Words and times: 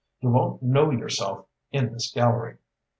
You 0.19 0.29
won't 0.31 0.63
know 0.63 0.89
yourself 0.89 1.45
in 1.71 1.93
this 1.93 2.11
gallery." 2.11 2.57